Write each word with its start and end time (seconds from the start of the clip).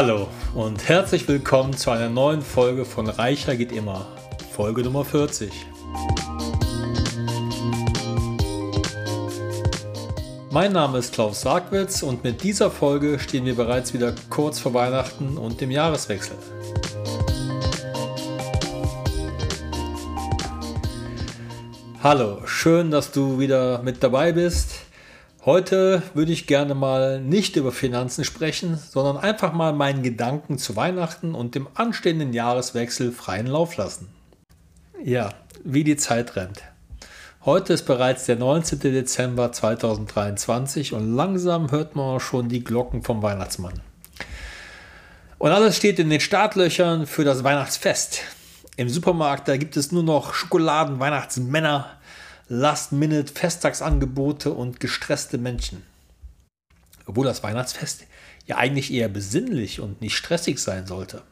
Hallo 0.00 0.28
und 0.54 0.88
herzlich 0.88 1.26
willkommen 1.26 1.76
zu 1.76 1.90
einer 1.90 2.08
neuen 2.08 2.40
Folge 2.40 2.84
von 2.84 3.08
Reicher 3.08 3.56
geht 3.56 3.72
immer, 3.72 4.06
Folge 4.52 4.82
Nummer 4.82 5.04
40. 5.04 5.50
Mein 10.52 10.70
Name 10.70 10.98
ist 10.98 11.14
Klaus 11.14 11.40
Sargwitz 11.40 12.04
und 12.04 12.22
mit 12.22 12.44
dieser 12.44 12.70
Folge 12.70 13.18
stehen 13.18 13.44
wir 13.44 13.56
bereits 13.56 13.92
wieder 13.92 14.14
kurz 14.30 14.60
vor 14.60 14.72
Weihnachten 14.72 15.36
und 15.36 15.60
dem 15.60 15.72
Jahreswechsel. 15.72 16.36
Hallo, 22.04 22.46
schön, 22.46 22.92
dass 22.92 23.10
du 23.10 23.40
wieder 23.40 23.82
mit 23.82 24.00
dabei 24.00 24.30
bist. 24.30 24.77
Heute 25.48 26.02
würde 26.12 26.30
ich 26.30 26.46
gerne 26.46 26.74
mal 26.74 27.22
nicht 27.22 27.56
über 27.56 27.72
Finanzen 27.72 28.22
sprechen, 28.22 28.76
sondern 28.76 29.16
einfach 29.16 29.54
mal 29.54 29.72
meinen 29.72 30.02
Gedanken 30.02 30.58
zu 30.58 30.76
Weihnachten 30.76 31.34
und 31.34 31.54
dem 31.54 31.68
anstehenden 31.72 32.34
Jahreswechsel 32.34 33.12
freien 33.12 33.46
Lauf 33.46 33.78
lassen. 33.78 34.10
Ja, 35.02 35.30
wie 35.64 35.84
die 35.84 35.96
Zeit 35.96 36.36
rennt. 36.36 36.64
Heute 37.46 37.72
ist 37.72 37.86
bereits 37.86 38.26
der 38.26 38.36
19. 38.36 38.80
Dezember 38.80 39.50
2023 39.50 40.92
und 40.92 41.16
langsam 41.16 41.70
hört 41.70 41.96
man 41.96 42.16
auch 42.16 42.20
schon 42.20 42.50
die 42.50 42.62
Glocken 42.62 43.02
vom 43.02 43.22
Weihnachtsmann. 43.22 43.80
Und 45.38 45.50
alles 45.50 45.78
steht 45.78 45.98
in 45.98 46.10
den 46.10 46.20
Startlöchern 46.20 47.06
für 47.06 47.24
das 47.24 47.42
Weihnachtsfest. 47.42 48.20
Im 48.76 48.90
Supermarkt, 48.90 49.48
da 49.48 49.56
gibt 49.56 49.78
es 49.78 49.92
nur 49.92 50.02
noch 50.02 50.34
Schokoladen-Weihnachtsmänner, 50.34 51.97
Last-Minute-Festtagsangebote 52.48 54.52
und 54.52 54.80
gestresste 54.80 55.38
Menschen. 55.38 55.82
Obwohl 57.06 57.26
das 57.26 57.42
Weihnachtsfest 57.42 58.04
ja 58.46 58.56
eigentlich 58.56 58.92
eher 58.92 59.08
besinnlich 59.08 59.80
und 59.80 60.00
nicht 60.00 60.16
stressig 60.16 60.58
sein 60.58 60.86
sollte. 60.86 61.22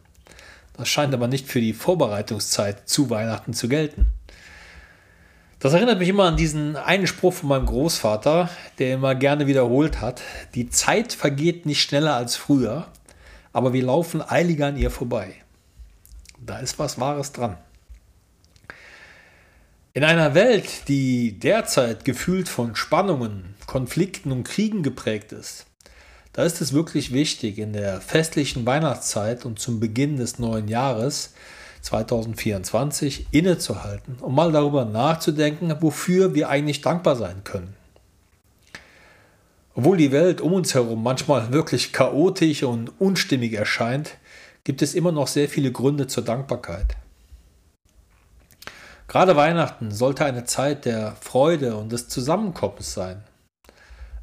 Das 0.76 0.88
scheint 0.88 1.14
aber 1.14 1.26
nicht 1.26 1.48
für 1.48 1.60
die 1.60 1.72
Vorbereitungszeit 1.72 2.88
zu 2.88 3.08
Weihnachten 3.08 3.54
zu 3.54 3.68
gelten. 3.68 4.08
Das 5.58 5.72
erinnert 5.72 5.98
mich 5.98 6.10
immer 6.10 6.24
an 6.24 6.36
diesen 6.36 6.76
einen 6.76 7.06
Spruch 7.06 7.32
von 7.32 7.48
meinem 7.48 7.64
Großvater, 7.64 8.50
der 8.78 8.94
immer 8.94 9.14
gerne 9.14 9.46
wiederholt 9.46 10.02
hat. 10.02 10.20
Die 10.54 10.68
Zeit 10.68 11.14
vergeht 11.14 11.64
nicht 11.64 11.80
schneller 11.80 12.14
als 12.14 12.36
früher, 12.36 12.88
aber 13.54 13.72
wir 13.72 13.82
laufen 13.82 14.20
eiliger 14.20 14.66
an 14.66 14.76
ihr 14.76 14.90
vorbei. 14.90 15.32
Da 16.38 16.58
ist 16.58 16.78
was 16.78 17.00
Wahres 17.00 17.32
dran. 17.32 17.56
In 19.96 20.04
einer 20.04 20.34
Welt, 20.34 20.88
die 20.88 21.38
derzeit 21.38 22.04
gefühlt 22.04 22.50
von 22.50 22.76
Spannungen, 22.76 23.54
Konflikten 23.66 24.30
und 24.30 24.44
Kriegen 24.44 24.82
geprägt 24.82 25.32
ist, 25.32 25.64
da 26.34 26.44
ist 26.44 26.60
es 26.60 26.74
wirklich 26.74 27.14
wichtig, 27.14 27.56
in 27.56 27.72
der 27.72 28.02
festlichen 28.02 28.66
Weihnachtszeit 28.66 29.46
und 29.46 29.58
zum 29.58 29.80
Beginn 29.80 30.18
des 30.18 30.38
neuen 30.38 30.68
Jahres 30.68 31.32
2024 31.80 33.28
innezuhalten, 33.30 34.16
um 34.20 34.34
mal 34.34 34.52
darüber 34.52 34.84
nachzudenken, 34.84 35.74
wofür 35.80 36.34
wir 36.34 36.50
eigentlich 36.50 36.82
dankbar 36.82 37.16
sein 37.16 37.42
können. 37.42 37.74
Obwohl 39.74 39.96
die 39.96 40.12
Welt 40.12 40.42
um 40.42 40.52
uns 40.52 40.74
herum 40.74 41.02
manchmal 41.02 41.54
wirklich 41.54 41.94
chaotisch 41.94 42.64
und 42.64 42.92
unstimmig 43.00 43.54
erscheint, 43.54 44.18
gibt 44.62 44.82
es 44.82 44.94
immer 44.94 45.12
noch 45.12 45.26
sehr 45.26 45.48
viele 45.48 45.72
Gründe 45.72 46.06
zur 46.06 46.22
Dankbarkeit. 46.22 46.98
Gerade 49.08 49.36
Weihnachten 49.36 49.92
sollte 49.92 50.24
eine 50.24 50.44
Zeit 50.44 50.84
der 50.84 51.14
Freude 51.20 51.76
und 51.76 51.92
des 51.92 52.08
Zusammenkommens 52.08 52.92
sein. 52.92 53.22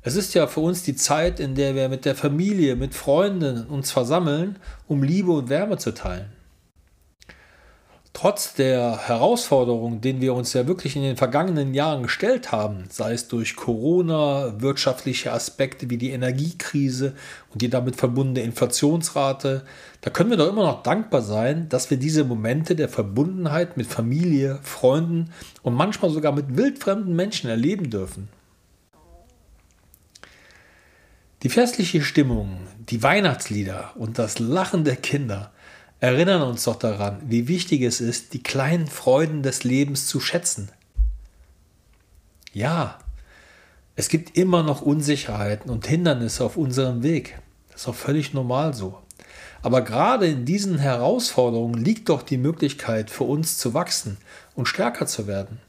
Es 0.02 0.18
ist 0.18 0.34
ja 0.34 0.48
für 0.48 0.60
uns 0.60 0.84
die 0.84 0.96
Zeit, 0.96 1.40
in 1.40 1.56
der 1.56 1.76
wir 1.76 1.88
mit 1.88 2.04
der 2.04 2.16
Familie, 2.16 2.76
mit 2.76 2.94
Freunden 2.94 3.66
uns 3.68 3.92
versammeln, 3.92 4.60
um 4.88 5.02
Liebe 5.02 5.32
und 5.32 5.48
Wärme 5.48 5.78
zu 5.78 5.94
teilen. 5.94 6.30
Trotz 8.14 8.54
der 8.54 9.08
Herausforderungen, 9.08 10.00
denen 10.00 10.22
wir 10.22 10.36
uns 10.36 10.54
ja 10.54 10.68
wirklich 10.68 10.96
in 10.96 11.02
den 11.02 11.18
vergangenen 11.18 11.74
Jahren 11.74 12.04
gestellt 12.04 12.52
haben, 12.52 12.84
sei 12.90 13.14
es 13.14 13.28
durch 13.28 13.56
Corona, 13.56 14.62
wirtschaftliche 14.62 15.34
Aspekte 15.34 15.90
wie 15.90 15.98
die 15.98 16.12
Energiekrise 16.12 17.16
und 17.52 17.64
die 17.64 17.72
damit 17.72 17.96
verbundene 17.96 18.46
Inflationsrate, 18.46 19.66
da 20.02 20.10
können 20.12 20.30
wir 20.30 20.38
doch 20.38 20.48
immer 20.48 20.62
noch 20.62 20.84
dankbar 20.84 21.24
sein, 21.24 21.70
dass 21.70 21.90
wir 21.90 21.98
diese 21.98 22.24
Momente 22.24 22.76
der 22.76 22.88
Verbundenheit 22.88 23.78
mit 23.78 23.88
Familie, 23.88 24.60
Freunden 24.62 25.32
und 25.64 25.74
manchmal 25.74 26.12
sogar 26.12 26.34
mit 26.34 26.56
wildfremden 26.56 27.16
Menschen 27.16 27.50
erleben 27.50 27.90
dürfen. 27.90 28.30
Die 31.42 31.50
festliche 31.50 32.04
Stimmung, 32.04 32.60
die 32.90 33.02
Weihnachtslieder 33.02 33.94
und 33.96 34.20
das 34.20 34.38
Lachen 34.38 34.84
der 34.84 34.98
Kinder– 34.98 35.52
erinnern 36.04 36.42
uns 36.42 36.66
doch 36.66 36.76
daran, 36.76 37.22
wie 37.28 37.48
wichtig 37.48 37.82
es 37.82 38.02
ist, 38.02 38.34
die 38.34 38.44
kleinen 38.44 38.88
Freuden 38.88 39.42
des 39.42 39.64
Lebens 39.64 40.06
zu 40.06 40.20
schätzen. 40.20 40.70
Ja, 42.52 43.00
es 43.96 44.10
gibt 44.10 44.38
immer 44.38 44.64
noch 44.64 44.82
Unsicherheiten 44.82 45.72
und 45.72 45.88
Hindernisse 45.88 46.44
auf 46.44 46.58
unserem 46.58 47.04
Weg. 47.04 47.40
Das 47.72 47.84
ist 47.84 47.88
auch 47.88 47.96
völlig 47.96 48.34
normal 48.34 48.74
so. 48.74 48.98
Aber 49.62 49.82
gerade 49.82 50.28
in 50.28 50.44
diesen 50.44 50.78
Herausforderungen 50.78 51.82
liegt 51.82 52.10
doch 52.10 52.22
die 52.22 52.38
Möglichkeit 52.38 53.10
für 53.10 53.24
uns 53.24 53.58
zu 53.58 53.74
wachsen 53.74 54.18
und 54.56 54.68
stärker 54.68 55.08
zu 55.08 55.26
werden. 55.26 55.62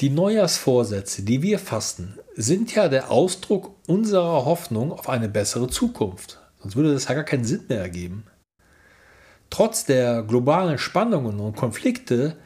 Die 0.00 0.08
Neujahrsvorsätze, 0.08 1.24
die 1.24 1.42
wir 1.42 1.58
fassen, 1.58 2.18
sind 2.34 2.74
ja 2.74 2.88
der 2.88 3.10
Ausdruck 3.10 3.74
unserer 3.86 4.46
Hoffnung 4.46 4.92
auf 4.92 5.10
eine 5.10 5.28
bessere 5.28 5.68
Zukunft. 5.68 6.39
Sonst 6.60 6.76
würde 6.76 6.92
das 6.92 7.08
ja 7.08 7.14
gar 7.14 7.24
keinen 7.24 7.44
Sinn 7.44 7.64
mehr 7.68 7.80
ergeben. 7.80 8.24
Trotz 9.50 9.84
der 9.84 10.22
globalen 10.22 10.78
Spannungen 10.78 11.40
und 11.40 11.56
Konflikte 11.56 12.36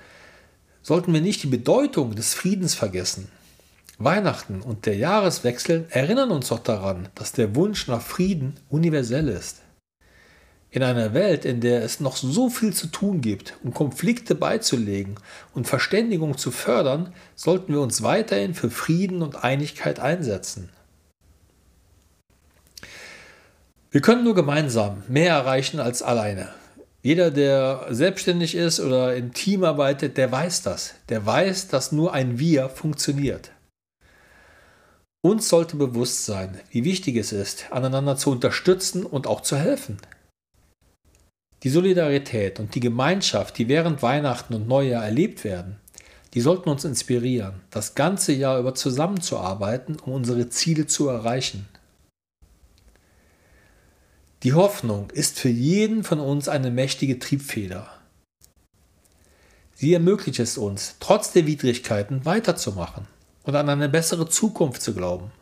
sollten 0.82 1.12
wir 1.12 1.20
nicht 1.20 1.42
die 1.42 1.48
Bedeutung 1.48 2.14
des 2.14 2.34
Friedens 2.34 2.74
vergessen. 2.74 3.28
Weihnachten 3.98 4.60
und 4.60 4.86
der 4.86 4.96
Jahreswechsel 4.96 5.86
erinnern 5.90 6.30
uns 6.30 6.48
doch 6.48 6.58
daran, 6.58 7.08
dass 7.14 7.32
der 7.32 7.54
Wunsch 7.54 7.86
nach 7.88 8.02
Frieden 8.02 8.54
universell 8.68 9.28
ist. 9.28 9.62
In 10.70 10.82
einer 10.82 11.14
Welt, 11.14 11.44
in 11.44 11.60
der 11.60 11.84
es 11.84 12.00
noch 12.00 12.16
so 12.16 12.50
viel 12.50 12.74
zu 12.74 12.88
tun 12.88 13.20
gibt, 13.20 13.56
um 13.62 13.72
Konflikte 13.72 14.34
beizulegen 14.34 15.14
und 15.54 15.68
Verständigung 15.68 16.36
zu 16.36 16.50
fördern, 16.50 17.14
sollten 17.36 17.72
wir 17.72 17.80
uns 17.80 18.02
weiterhin 18.02 18.54
für 18.54 18.70
Frieden 18.70 19.22
und 19.22 19.44
Einigkeit 19.44 20.00
einsetzen. 20.00 20.70
Wir 23.94 24.00
können 24.00 24.24
nur 24.24 24.34
gemeinsam 24.34 25.04
mehr 25.06 25.30
erreichen 25.30 25.78
als 25.78 26.02
alleine. 26.02 26.48
Jeder, 27.02 27.30
der 27.30 27.86
selbstständig 27.90 28.56
ist 28.56 28.80
oder 28.80 29.14
im 29.14 29.32
Team 29.32 29.62
arbeitet, 29.62 30.16
der 30.16 30.32
weiß 30.32 30.62
das. 30.62 30.96
Der 31.10 31.24
weiß, 31.24 31.68
dass 31.68 31.92
nur 31.92 32.12
ein 32.12 32.40
Wir 32.40 32.68
funktioniert. 32.70 33.52
Uns 35.22 35.48
sollte 35.48 35.76
bewusst 35.76 36.24
sein, 36.26 36.58
wie 36.70 36.82
wichtig 36.82 37.14
es 37.14 37.30
ist, 37.30 37.70
aneinander 37.70 38.16
zu 38.16 38.32
unterstützen 38.32 39.06
und 39.06 39.28
auch 39.28 39.42
zu 39.42 39.56
helfen. 39.56 39.98
Die 41.62 41.70
Solidarität 41.70 42.58
und 42.58 42.74
die 42.74 42.80
Gemeinschaft, 42.80 43.56
die 43.58 43.68
während 43.68 44.02
Weihnachten 44.02 44.54
und 44.54 44.66
Neujahr 44.66 45.04
erlebt 45.04 45.44
werden, 45.44 45.76
die 46.34 46.40
sollten 46.40 46.68
uns 46.68 46.84
inspirieren, 46.84 47.60
das 47.70 47.94
ganze 47.94 48.32
Jahr 48.32 48.58
über 48.58 48.74
zusammenzuarbeiten, 48.74 50.00
um 50.00 50.14
unsere 50.14 50.48
Ziele 50.48 50.88
zu 50.88 51.08
erreichen. 51.08 51.68
Die 54.44 54.52
Hoffnung 54.52 55.10
ist 55.10 55.38
für 55.38 55.48
jeden 55.48 56.04
von 56.04 56.20
uns 56.20 56.50
eine 56.50 56.70
mächtige 56.70 57.18
Triebfeder. 57.18 57.88
Sie 59.74 59.94
ermöglicht 59.94 60.38
es 60.38 60.58
uns, 60.58 60.96
trotz 61.00 61.32
der 61.32 61.46
Widrigkeiten 61.46 62.26
weiterzumachen 62.26 63.06
und 63.44 63.56
an 63.56 63.70
eine 63.70 63.88
bessere 63.88 64.28
Zukunft 64.28 64.82
zu 64.82 64.92
glauben. 64.92 65.32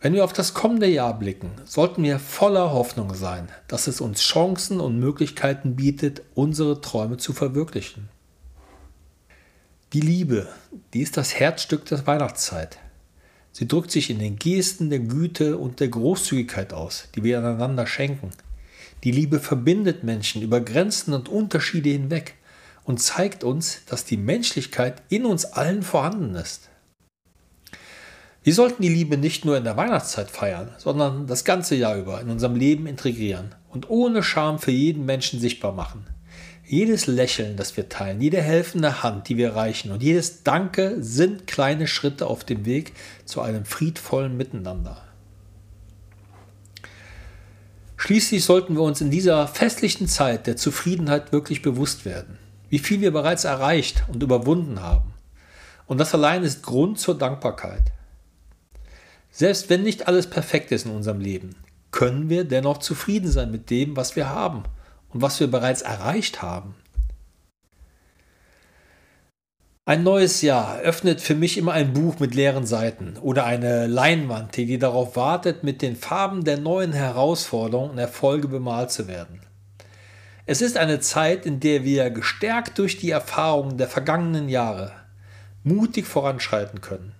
Wenn 0.00 0.14
wir 0.14 0.22
auf 0.22 0.32
das 0.32 0.54
kommende 0.54 0.86
Jahr 0.86 1.18
blicken, 1.18 1.50
sollten 1.64 2.04
wir 2.04 2.20
voller 2.20 2.70
Hoffnung 2.70 3.12
sein, 3.14 3.48
dass 3.66 3.88
es 3.88 4.00
uns 4.00 4.20
Chancen 4.20 4.78
und 4.78 5.00
Möglichkeiten 5.00 5.74
bietet, 5.74 6.22
unsere 6.36 6.80
Träume 6.80 7.16
zu 7.16 7.32
verwirklichen. 7.32 8.08
Die 9.92 10.00
Liebe, 10.00 10.46
die 10.94 11.00
ist 11.00 11.16
das 11.16 11.34
Herzstück 11.34 11.86
der 11.86 12.06
Weihnachtszeit. 12.06 12.78
Sie 13.58 13.66
drückt 13.66 13.90
sich 13.90 14.08
in 14.08 14.20
den 14.20 14.36
Gesten 14.36 14.88
der 14.88 15.00
Güte 15.00 15.58
und 15.58 15.80
der 15.80 15.88
Großzügigkeit 15.88 16.72
aus, 16.72 17.08
die 17.16 17.24
wir 17.24 17.38
aneinander 17.38 17.88
schenken. 17.88 18.30
Die 19.02 19.10
Liebe 19.10 19.40
verbindet 19.40 20.04
Menschen 20.04 20.42
über 20.42 20.60
Grenzen 20.60 21.12
und 21.12 21.28
Unterschiede 21.28 21.90
hinweg 21.90 22.34
und 22.84 23.02
zeigt 23.02 23.42
uns, 23.42 23.80
dass 23.86 24.04
die 24.04 24.16
Menschlichkeit 24.16 25.02
in 25.08 25.24
uns 25.24 25.44
allen 25.44 25.82
vorhanden 25.82 26.36
ist. 26.36 26.68
Wir 28.44 28.54
sollten 28.54 28.80
die 28.80 28.88
Liebe 28.88 29.16
nicht 29.16 29.44
nur 29.44 29.56
in 29.56 29.64
der 29.64 29.76
Weihnachtszeit 29.76 30.30
feiern, 30.30 30.70
sondern 30.78 31.26
das 31.26 31.44
ganze 31.44 31.74
Jahr 31.74 31.96
über 31.96 32.20
in 32.20 32.30
unserem 32.30 32.54
Leben 32.54 32.86
integrieren 32.86 33.56
und 33.70 33.90
ohne 33.90 34.22
Scham 34.22 34.60
für 34.60 34.70
jeden 34.70 35.04
Menschen 35.04 35.40
sichtbar 35.40 35.72
machen. 35.72 36.06
Jedes 36.70 37.06
Lächeln, 37.06 37.56
das 37.56 37.78
wir 37.78 37.88
teilen, 37.88 38.20
jede 38.20 38.42
helfende 38.42 39.02
Hand, 39.02 39.30
die 39.30 39.38
wir 39.38 39.56
reichen 39.56 39.90
und 39.90 40.02
jedes 40.02 40.42
Danke 40.42 41.02
sind 41.02 41.46
kleine 41.46 41.86
Schritte 41.86 42.26
auf 42.26 42.44
dem 42.44 42.66
Weg 42.66 42.92
zu 43.24 43.40
einem 43.40 43.64
friedvollen 43.64 44.36
Miteinander. 44.36 45.02
Schließlich 47.96 48.44
sollten 48.44 48.74
wir 48.74 48.82
uns 48.82 49.00
in 49.00 49.10
dieser 49.10 49.48
festlichen 49.48 50.08
Zeit 50.08 50.46
der 50.46 50.58
Zufriedenheit 50.58 51.32
wirklich 51.32 51.62
bewusst 51.62 52.04
werden, 52.04 52.36
wie 52.68 52.78
viel 52.78 53.00
wir 53.00 53.12
bereits 53.12 53.44
erreicht 53.44 54.04
und 54.12 54.22
überwunden 54.22 54.82
haben. 54.82 55.14
Und 55.86 55.96
das 55.96 56.12
allein 56.12 56.44
ist 56.44 56.62
Grund 56.62 56.98
zur 56.98 57.16
Dankbarkeit. 57.16 57.92
Selbst 59.30 59.70
wenn 59.70 59.84
nicht 59.84 60.06
alles 60.06 60.28
perfekt 60.28 60.70
ist 60.70 60.84
in 60.84 60.92
unserem 60.92 61.20
Leben, 61.20 61.56
können 61.92 62.28
wir 62.28 62.44
dennoch 62.44 62.76
zufrieden 62.76 63.30
sein 63.30 63.50
mit 63.50 63.70
dem, 63.70 63.96
was 63.96 64.16
wir 64.16 64.28
haben 64.28 64.64
und 65.18 65.22
was 65.22 65.40
wir 65.40 65.50
bereits 65.50 65.82
erreicht 65.82 66.42
haben. 66.42 66.76
Ein 69.84 70.04
neues 70.04 70.42
Jahr 70.42 70.78
öffnet 70.78 71.20
für 71.20 71.34
mich 71.34 71.58
immer 71.58 71.72
ein 71.72 71.92
Buch 71.92 72.20
mit 72.20 72.36
leeren 72.36 72.66
Seiten 72.66 73.16
oder 73.20 73.44
eine 73.44 73.88
Leinwand, 73.88 74.56
die 74.56 74.78
darauf 74.78 75.16
wartet, 75.16 75.64
mit 75.64 75.82
den 75.82 75.96
Farben 75.96 76.44
der 76.44 76.58
neuen 76.58 76.92
Herausforderungen 76.92 77.90
und 77.90 77.98
Erfolge 77.98 78.46
bemalt 78.46 78.92
zu 78.92 79.08
werden. 79.08 79.40
Es 80.46 80.62
ist 80.62 80.76
eine 80.76 81.00
Zeit, 81.00 81.46
in 81.46 81.58
der 81.58 81.82
wir 81.82 82.10
gestärkt 82.10 82.78
durch 82.78 82.96
die 82.98 83.10
Erfahrungen 83.10 83.76
der 83.76 83.88
vergangenen 83.88 84.48
Jahre 84.48 84.92
mutig 85.64 86.06
voranschreiten 86.06 86.80
können. 86.80 87.12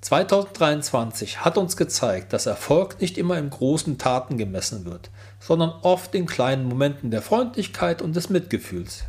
2023 0.00 1.44
hat 1.44 1.58
uns 1.58 1.76
gezeigt, 1.76 2.32
dass 2.32 2.46
Erfolg 2.46 3.00
nicht 3.00 3.18
immer 3.18 3.36
in 3.38 3.50
großen 3.50 3.98
Taten 3.98 4.38
gemessen 4.38 4.84
wird, 4.84 5.10
sondern 5.40 5.70
oft 5.82 6.14
in 6.14 6.26
kleinen 6.26 6.66
Momenten 6.66 7.10
der 7.10 7.22
Freundlichkeit 7.22 8.00
und 8.00 8.14
des 8.14 8.30
Mitgefühls. 8.30 9.04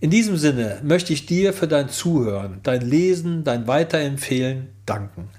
In 0.00 0.10
diesem 0.10 0.36
Sinne 0.36 0.80
möchte 0.82 1.12
ich 1.12 1.26
dir 1.26 1.52
für 1.52 1.68
dein 1.68 1.88
Zuhören, 1.88 2.60
dein 2.62 2.82
Lesen, 2.82 3.44
dein 3.44 3.66
Weiterempfehlen 3.66 4.68
danken. 4.84 5.30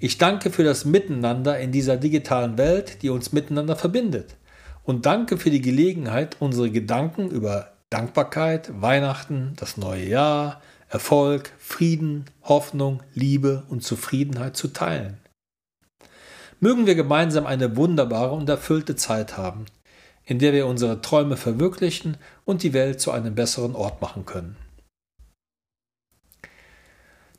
Ich 0.00 0.18
danke 0.18 0.50
für 0.50 0.64
das 0.64 0.84
Miteinander 0.84 1.58
in 1.58 1.72
dieser 1.72 1.96
digitalen 1.96 2.58
Welt, 2.58 3.02
die 3.02 3.10
uns 3.10 3.32
miteinander 3.32 3.76
verbindet. 3.76 4.36
Und 4.82 5.06
danke 5.06 5.38
für 5.38 5.50
die 5.50 5.60
Gelegenheit, 5.60 6.36
unsere 6.40 6.70
Gedanken 6.70 7.30
über 7.30 7.72
Dankbarkeit, 7.90 8.70
Weihnachten, 8.80 9.52
das 9.56 9.76
neue 9.76 10.08
Jahr, 10.08 10.60
Erfolg, 10.92 11.54
Frieden, 11.58 12.26
Hoffnung, 12.42 13.02
Liebe 13.14 13.62
und 13.70 13.82
Zufriedenheit 13.82 14.58
zu 14.58 14.68
teilen. 14.68 15.16
Mögen 16.60 16.86
wir 16.86 16.94
gemeinsam 16.94 17.46
eine 17.46 17.78
wunderbare 17.78 18.32
und 18.32 18.46
erfüllte 18.46 18.94
Zeit 18.94 19.38
haben, 19.38 19.64
in 20.26 20.38
der 20.38 20.52
wir 20.52 20.66
unsere 20.66 21.00
Träume 21.00 21.38
verwirklichen 21.38 22.18
und 22.44 22.62
die 22.62 22.74
Welt 22.74 23.00
zu 23.00 23.10
einem 23.10 23.34
besseren 23.34 23.74
Ort 23.74 24.02
machen 24.02 24.26
können. 24.26 24.56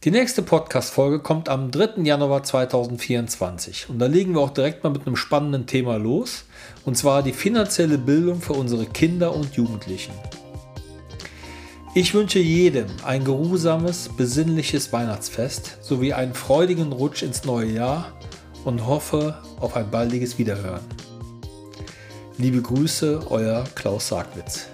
Die 0.03 0.11
nächste 0.11 0.41
Podcast-Folge 0.41 1.19
kommt 1.19 1.47
am 1.47 1.69
3. 1.69 2.01
Januar 2.01 2.41
2024 2.41 3.87
und 3.87 3.99
da 3.99 4.07
legen 4.07 4.33
wir 4.33 4.41
auch 4.41 4.49
direkt 4.49 4.83
mal 4.83 4.89
mit 4.89 5.05
einem 5.05 5.15
spannenden 5.15 5.67
Thema 5.67 5.97
los 5.97 6.45
und 6.85 6.97
zwar 6.97 7.21
die 7.21 7.33
finanzielle 7.33 7.99
Bildung 7.99 8.41
für 8.41 8.53
unsere 8.53 8.87
Kinder 8.87 9.35
und 9.35 9.55
Jugendlichen. 9.55 10.13
Ich 11.95 12.15
wünsche 12.15 12.39
jedem 12.39 12.87
ein 13.03 13.23
geruhsames, 13.23 14.09
besinnliches 14.17 14.91
Weihnachtsfest 14.91 15.77
sowie 15.81 16.13
einen 16.13 16.33
freudigen 16.33 16.91
Rutsch 16.91 17.21
ins 17.21 17.45
neue 17.45 17.69
Jahr 17.71 18.13
und 18.65 18.87
hoffe 18.87 19.37
auf 19.59 19.75
ein 19.75 19.91
baldiges 19.91 20.39
Wiederhören. 20.39 20.81
Liebe 22.39 22.63
Grüße, 22.63 23.27
euer 23.29 23.63
Klaus 23.75 24.07
Sargwitz. 24.07 24.69